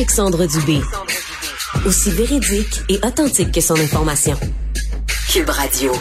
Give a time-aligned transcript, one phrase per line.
[0.00, 0.80] Alexandre Dubé.
[1.84, 4.34] Aussi véridique et authentique que son information.
[5.28, 5.92] Cube Radio.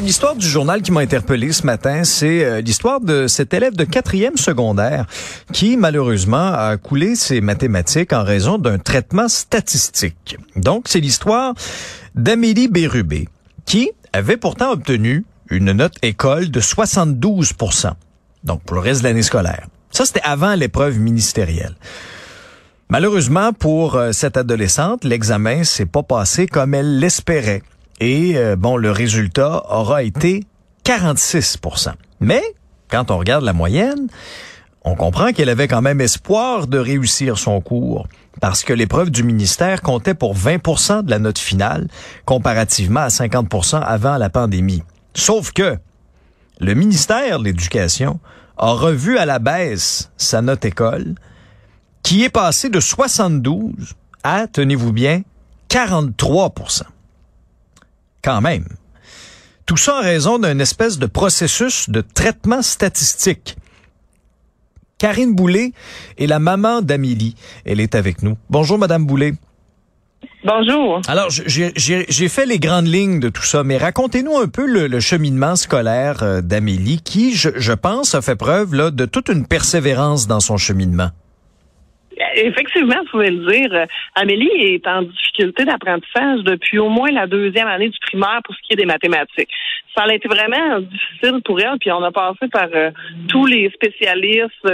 [0.00, 3.84] L'histoire du journal qui m'a interpellé ce matin, c'est euh, l'histoire de cet élève de
[3.84, 5.06] quatrième secondaire
[5.52, 10.38] qui, malheureusement, a coulé ses mathématiques en raison d'un traitement statistique.
[10.56, 11.54] Donc, c'est l'histoire
[12.16, 13.28] d'Amélie Bérubé,
[13.64, 17.92] qui avait pourtant obtenu une note école de 72%
[18.44, 19.68] donc pour le reste de l'année scolaire.
[19.90, 21.76] Ça, c'était avant l'épreuve ministérielle.
[22.90, 27.62] Malheureusement pour euh, cette adolescente, l'examen s'est pas passé comme elle l'espérait.
[28.00, 30.44] Et euh, bon, le résultat aura été
[30.84, 32.42] 46% Mais
[32.88, 34.08] quand on regarde la moyenne,
[34.84, 38.06] on comprend qu'elle avait quand même espoir de réussir son cours
[38.40, 41.88] parce que l'épreuve du ministère comptait pour 20% de la note finale
[42.24, 44.82] comparativement à 50% avant la pandémie.
[45.14, 45.76] Sauf que
[46.60, 48.20] le ministère de l'Éducation
[48.58, 51.14] a revu à la baisse sa note école,
[52.02, 55.22] qui est passée de 72 à, tenez-vous bien,
[55.70, 56.82] 43%
[58.22, 58.66] Quand même.
[59.66, 63.56] Tout ça en raison d'un espèce de processus de traitement statistique.
[64.96, 65.72] Karine Boulet
[66.16, 67.36] est la maman d'Amélie.
[67.64, 68.36] Elle est avec nous.
[68.50, 69.34] Bonjour, Madame Boulet.
[70.44, 71.00] Bonjour.
[71.08, 75.56] Alors, j'ai fait les grandes lignes de tout ça, mais racontez-nous un peu le, cheminement
[75.56, 80.40] scolaire euh, d'Amélie, qui, je, pense, a fait preuve là, de toute une persévérance dans
[80.40, 81.08] son cheminement.
[82.36, 83.72] Effectivement, vous pouvez le dire.
[83.72, 88.54] Euh, Amélie est en difficulté d'apprentissage depuis au moins la deuxième année du primaire pour
[88.54, 89.50] ce qui est des mathématiques.
[89.96, 92.90] Ça a été vraiment difficile pour elle, puis on a passé par euh,
[93.28, 94.68] tous les spécialistes,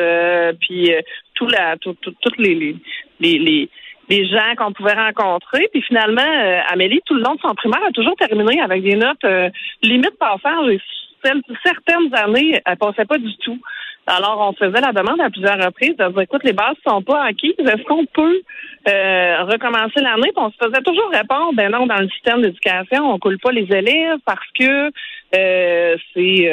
[0.61, 0.93] puis
[1.35, 2.77] tout la, toutes les,
[3.21, 3.71] les, les
[4.09, 5.69] des gens qu'on pouvait rencontrer.
[5.73, 8.97] Puis finalement, euh, Amélie, tout le long de son primaire, a toujours terminé avec des
[8.97, 9.49] notes euh,
[9.83, 10.69] limite passage.
[10.69, 10.81] Et
[11.65, 13.59] certaines années, elle passait pas du tout.
[14.07, 17.23] Alors, on faisait la demande à plusieurs reprises de dire, écoute, les bases sont pas
[17.23, 17.55] acquises.
[17.59, 18.43] Est-ce qu'on peut
[18.87, 20.31] euh, recommencer l'année?
[20.35, 23.53] Puis on se faisait toujours répondre, ben non, dans le système d'éducation, on coule pas
[23.53, 24.91] les élèves parce que
[25.33, 26.53] c'est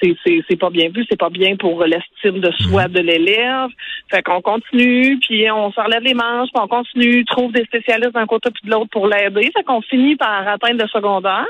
[0.00, 0.16] c'est
[0.48, 2.92] c'est pas bien vu, c'est pas bien pour l'estime de soi mhm.
[2.92, 3.70] de l'élève.
[4.10, 8.12] Fait qu'on continue, puis on se relève les manches, puis on continue, trouve des spécialistes
[8.12, 9.50] d'un côté puis de l'autre pour l'aider.
[9.54, 11.46] Fait qu'on finit par atteindre le secondaire.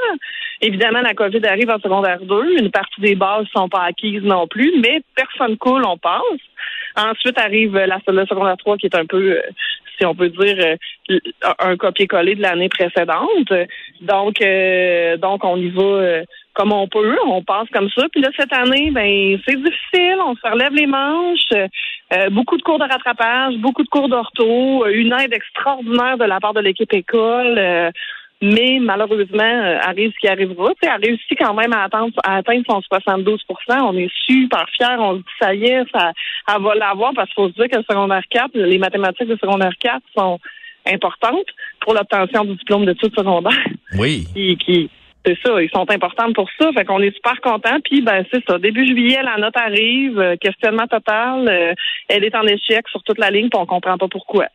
[0.61, 2.59] Évidemment, la COVID arrive en secondaire 2.
[2.59, 6.23] Une partie des bases sont pas acquises non plus, mais personne coule, on passe.
[6.97, 9.43] Ensuite arrive la, le secondaire 3 qui est un peu, euh,
[9.99, 10.77] si on peut dire,
[11.11, 11.19] euh,
[11.61, 13.53] un copier-coller de l'année précédente.
[14.01, 16.23] Donc, euh, donc on y va
[16.59, 18.07] comme on peut, on passe comme ça.
[18.11, 22.63] Puis là, cette année, ben c'est difficile, on se relève les manches, euh, beaucoup de
[22.63, 26.93] cours de rattrapage, beaucoup de cours d'ortho, une aide extraordinaire de la part de l'équipe
[26.93, 27.55] école.
[27.59, 27.91] Euh,
[28.41, 30.69] mais malheureusement, euh, arrive ce qui arrivera.
[30.71, 34.65] Tu sais, elle réussit quand même à, atteindre, à atteindre son 72 On est super
[34.71, 34.97] fiers.
[34.99, 36.13] On se dit, ça y est, ça,
[36.49, 39.37] elle va l'avoir parce qu'il faut se dire que le secondaire 4, les mathématiques de
[39.37, 40.39] secondaire 4 sont
[40.87, 41.47] importantes
[41.81, 43.67] pour l'obtention du diplôme d'études secondaires.
[43.99, 44.27] Oui.
[44.35, 44.91] Qui, qui,
[45.29, 46.71] c'est ça, ils sont importants pour ça.
[46.73, 47.79] Fait qu'on est super contents.
[47.85, 48.59] Puis ben c'est ça.
[48.59, 51.49] Début juillet, la note arrive, euh, questionnement total.
[51.49, 51.75] Euh,
[52.09, 54.47] elle est en échec sur toute la ligne, puis on comprend pas pourquoi.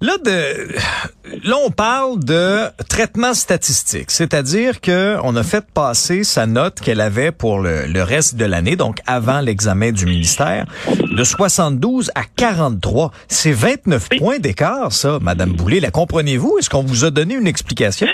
[0.00, 6.46] Là, de, là, on parle de traitement statistique, c'est-à-dire que on a fait passer sa
[6.46, 11.22] note qu'elle avait pour le, le reste de l'année, donc avant l'examen du ministère, de
[11.22, 13.12] 72 à 43.
[13.28, 15.78] C'est 29 points d'écart, ça, Madame Boulay.
[15.78, 16.58] La comprenez-vous?
[16.58, 18.08] Est-ce qu'on vous a donné une explication?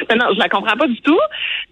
[0.16, 1.18] non, je la comprends pas du tout.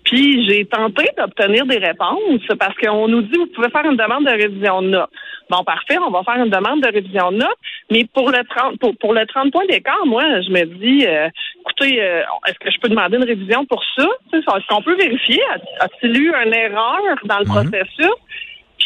[0.05, 4.25] Puis j'ai tenté d'obtenir des réponses parce qu'on nous dit vous pouvez faire une demande
[4.25, 5.11] de révision de notes.
[5.51, 7.59] Bon, parfait, on va faire une demande de révision de notes,
[7.91, 11.29] mais pour le 30 pour, pour le 30 points d'écart, moi, je me dis euh,
[11.61, 14.07] écoutez, euh, est-ce que je peux demander une révision pour ça?
[14.33, 15.41] Est-ce qu'on peut vérifier?
[15.81, 17.71] A-t-il eu une erreur dans le mhm.
[17.71, 18.15] processus?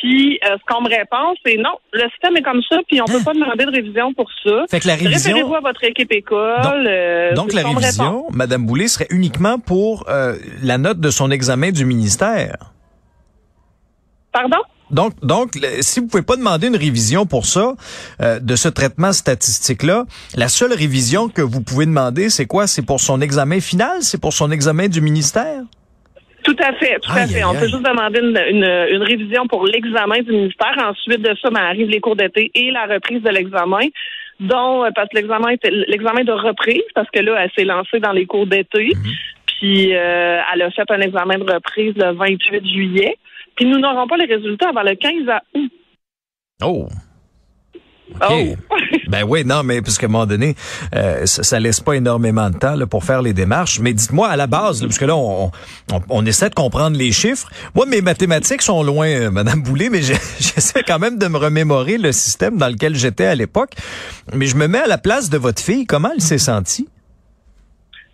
[0.01, 3.05] Puis euh, ce qu'on me répond, c'est non, le système est comme ça, puis on
[3.05, 3.25] peut hein?
[3.25, 4.65] pas demander de révision pour ça.
[4.71, 5.33] Fait que la révision.
[5.33, 6.85] Référez-vous à votre équipe école.
[7.35, 11.73] Donc, euh, la révision, Madame Boulay, serait uniquement pour euh, la note de son examen
[11.73, 12.73] du ministère.
[14.33, 14.59] Pardon?
[14.91, 17.75] Donc, donc, si vous pouvez pas demander une révision pour ça,
[18.21, 20.05] de ce traitement statistique-là,
[20.35, 22.67] la seule révision que vous pouvez demander, c'est quoi?
[22.67, 23.99] C'est pour son examen final?
[24.01, 25.63] C'est pour son examen du ministère?
[26.49, 27.45] Tout à fait, tout à fait.
[27.45, 30.75] On peut juste demander une, révision pour l'examen du ministère.
[30.79, 33.87] Ensuite de ça, ben, arrivent les cours d'été et la reprise de l'examen
[34.41, 37.99] dont euh, parce que l'examen était l'examen de reprise parce que là elle s'est lancée
[37.99, 39.13] dans les cours d'été mhm.
[39.47, 43.19] puis euh, elle a fait un examen de reprise le 28 juillet
[43.57, 45.13] puis nous n'aurons pas les résultats avant le 15
[45.57, 45.73] août.
[46.63, 46.87] Oh.
[48.29, 48.55] Oh.
[49.09, 50.55] ben oui, non, mais parce qu'à un moment donné,
[50.95, 53.81] euh, ça, ça, laisse pas énormément de temps là, pour faire les démarches.
[53.81, 55.51] Mais dites-moi à la base, là, parce que là, on,
[55.93, 57.49] on, on, essaie de comprendre les chiffres.
[57.75, 61.99] Moi, mes mathématiques sont loin, euh, Madame Boulay, mais j'essaie quand même de me remémorer
[61.99, 63.71] le système dans lequel j'étais à l'époque.
[64.35, 65.87] Mais je me mets à la place de votre fille.
[65.87, 66.89] Comment elle s'est sentie?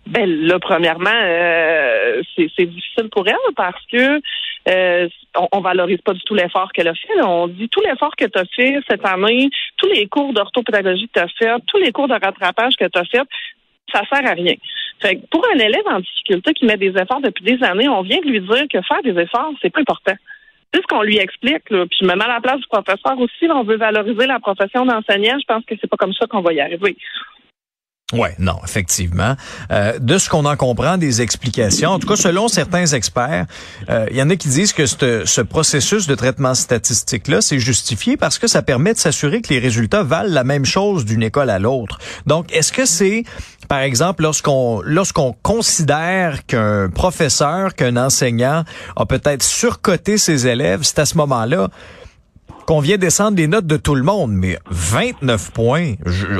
[0.07, 4.21] Ben là, premièrement, euh, c'est difficile pour elle parce que
[4.67, 7.21] euh, on, on, valorise pas du tout l'effort qu'elle a fait.
[7.23, 11.19] On dit tout l'effort que tu as fait cette année, tous les cours d'orthopédagogie que
[11.19, 13.27] tu as fait, tous les cours de rattrapage que tu as fait,
[13.91, 14.55] ça sert à rien.
[15.01, 18.01] Fait que pour un élève en difficulté qui met des efforts depuis des années, on
[18.01, 20.15] vient de lui dire que faire des efforts, c'est pas important.
[20.73, 21.69] C'est ce qu'on lui explique.
[21.69, 21.85] Là.
[21.85, 23.49] Puis je me mets à la place du professeur aussi.
[23.49, 25.37] on veut valoriser la profession d'enseignant.
[25.39, 26.97] Je pense que c'est pas comme ça qu'on va y arriver.
[28.13, 29.35] Ouais, non, effectivement.
[29.71, 33.47] Euh, de ce qu'on en comprend des explications, en tout cas selon certains experts,
[33.89, 38.15] euh, il y en a qui disent que ce processus de traitement statistique-là, c'est justifié
[38.15, 41.49] parce que ça permet de s'assurer que les résultats valent la même chose d'une école
[41.49, 41.97] à l'autre.
[42.27, 43.23] Donc, est-ce que c'est,
[43.69, 48.65] par exemple, lorsqu'on lorsqu'on considère qu'un professeur, qu'un enseignant
[48.97, 51.69] a peut-être surcoté ses élèves, c'est à ce moment-là
[52.65, 55.93] qu'on vient descendre les notes de tout le monde, mais 29 points,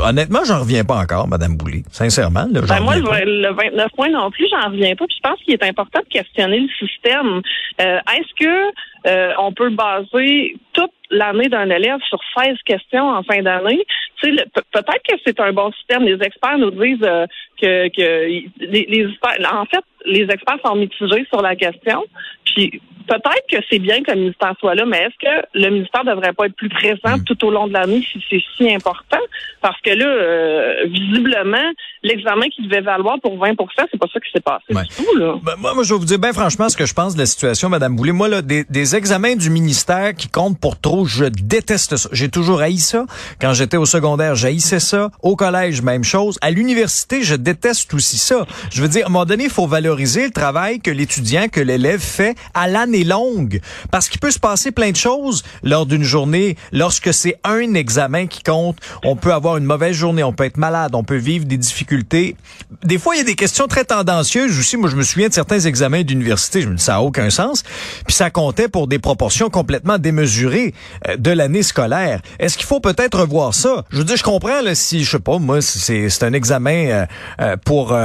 [0.03, 1.83] honnêtement, j'en reviens pas encore, Madame Boulay.
[1.91, 5.05] Sincèrement, là, ben moi, le 29 points non plus, j'en reviens pas.
[5.07, 7.41] Puis je pense qu'il est important de questionner le système.
[7.81, 8.71] Euh, est-ce que
[9.07, 13.85] euh, on peut baser toute l'année d'un élève sur 16 questions en fin d'année?
[14.21, 16.03] Peut-être que c'est un bon système.
[16.03, 17.27] Les experts nous disent euh,
[17.61, 18.25] que, que
[18.59, 19.07] les, les,
[19.51, 22.03] en fait, les experts sont mitigés sur la question.
[22.45, 26.03] Puis peut-être que c'est bien que le ministère soit là, mais est-ce que le ministère
[26.03, 27.23] devrait pas être plus présent hmm.
[27.23, 29.19] tout au long de l'année si c'est si important?
[29.61, 31.71] Parce que là, euh, visiblement,
[32.03, 33.55] l'examen qui devait valoir pour 20%
[33.91, 35.17] c'est pas ça qui s'est passé du tout.
[35.17, 35.35] Là.
[35.43, 37.25] Ben, moi, moi, je vais vous dire bien franchement ce que je pense de la
[37.25, 38.11] situation, Madame Boulay.
[38.11, 42.09] Moi, là, des, des examens du ministère qui comptent pour trop, je déteste ça.
[42.11, 43.05] J'ai toujours haï ça.
[43.39, 45.09] Quand j'étais au secondaire, j'haïssais ça.
[45.21, 46.37] Au collège, même chose.
[46.41, 48.45] À l'université, je déteste aussi ça.
[48.71, 51.59] Je veux dire, à un moment donné, il faut valoriser le travail que l'étudiant, que
[51.59, 53.61] l'élève fait à l'année longue.
[53.91, 56.55] Parce qu'il peut se passer plein de choses lors d'une journée.
[56.71, 60.57] Lorsque c'est un examen qui compte, on peut avoir une mauvaise journée, on peut être
[60.57, 62.35] malade, on peut vivre des difficultés.
[62.83, 64.77] Des fois, il y a des questions très tendancieuses aussi.
[64.77, 66.65] Moi, je me souviens de certains examens d'université.
[66.77, 67.63] Ça n'a aucun sens.
[68.05, 70.73] Puis ça comptait pour des proportions complètement démesurées
[71.07, 72.21] euh, de l'année scolaire.
[72.39, 73.85] Est-ce qu'il faut peut-être revoir ça?
[73.89, 77.05] Je veux dire, je comprends là, si, je sais pas, moi, c'est, un examen euh,
[77.41, 77.95] euh, pour,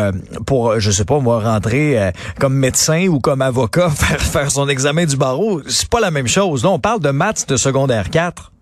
[0.47, 1.80] pour, je sais pas, moi, rentrer
[2.39, 5.61] comme médecin ou comme avocat, faire, faire son examen du barreau.
[5.67, 6.65] C'est pas la même chose.
[6.65, 8.53] Là, on parle de maths de secondaire 4.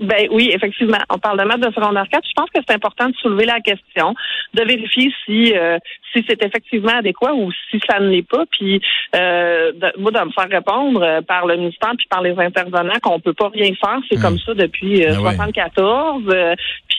[0.00, 0.98] Ben oui, effectivement.
[1.10, 2.22] On parle de maths de secondaire 4.
[2.24, 4.14] Je pense que c'est important de soulever la question,
[4.54, 5.78] de vérifier si euh,
[6.12, 8.44] si c'est effectivement adéquat ou si ça ne l'est pas.
[8.50, 8.80] Puis
[9.14, 12.98] euh, de, moi, de me faire répondre euh, par le ministère puis par les intervenants
[13.02, 13.98] qu'on peut pas rien faire.
[14.08, 14.22] C'est hmm.
[14.22, 16.22] comme ça depuis euh, 74.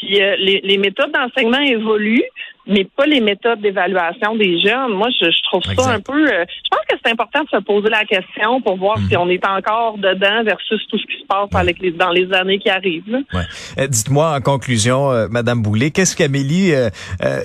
[0.02, 2.24] Ben euh, puis les, les méthodes d'enseignement évoluent
[2.70, 4.94] mais pas les méthodes d'évaluation des jeunes.
[4.94, 6.28] Moi, je, je trouve ça un peu.
[6.28, 9.22] Euh, je pense que c'est important de se poser la question pour voir si mhm.
[9.22, 12.60] on est encore dedans versus tout ce qui se passe avec les, dans les années
[12.60, 13.24] qui arrivent.
[13.34, 13.42] Ouais.
[13.80, 16.74] Euh, dites-moi en conclusion, euh, Madame Boulet, qu'est-ce qu'Amélie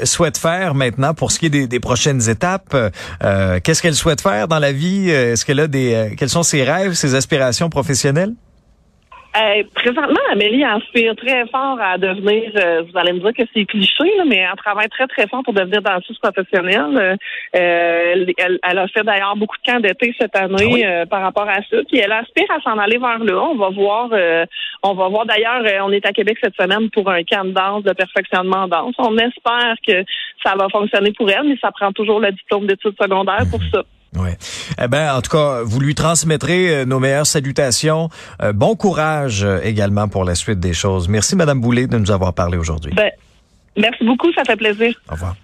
[0.04, 2.76] souhaite faire maintenant pour ce qui est des, des prochaines étapes?
[3.64, 5.08] Qu'est-ce qu'elle souhaite faire dans la vie?
[5.08, 8.34] Est-ce qu'elle a des Quels sont ses rêves, ses aspirations professionnelles?
[9.36, 13.64] Euh, présentement, Amélie inspire très fort à devenir, euh, vous allez me dire que c'est
[13.64, 16.96] cliché, mais elle travaille très, très fort pour devenir danseuse professionnelle.
[16.96, 17.16] Euh,
[17.52, 18.32] elle,
[18.62, 21.76] elle, a fait d'ailleurs beaucoup de camps d'été cette année ah par rapport à ça.
[21.88, 23.42] Puis elle aspire à s'en aller vers là.
[23.42, 24.10] On va voir,
[24.82, 27.82] on va voir d'ailleurs, on est à Québec cette semaine pour un camp de danse,
[27.82, 28.94] de perfectionnement en danse.
[28.98, 30.04] On espère que
[30.44, 33.82] ça va fonctionner pour elle, mais ça prend toujours le diplôme d'études secondaires pour ça.
[34.16, 34.30] Oui.
[34.80, 38.08] Eh ben, en tout cas, vous lui transmettrez euh, nos meilleures salutations.
[38.42, 41.08] Euh, bon courage euh, également pour la suite des choses.
[41.08, 42.92] Merci, Madame Boulay, de nous avoir parlé aujourd'hui.
[42.94, 43.10] Ben,
[43.76, 44.94] merci beaucoup, ça fait plaisir.
[45.08, 45.36] Au revoir.